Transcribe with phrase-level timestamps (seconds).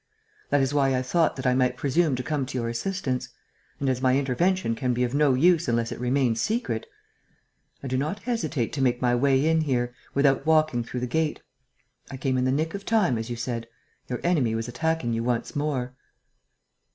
[0.49, 3.29] That is why I thought that I might presume to come to your assistance.
[3.79, 6.87] And, as my intervention can be of no use unless it remains secret,
[7.83, 9.93] I did not hesitate to make my way in here...
[10.15, 11.43] without walking through the gate.
[12.09, 13.67] I came in the nick of time, as you said.
[14.07, 15.93] Your enemy was attacking you once more."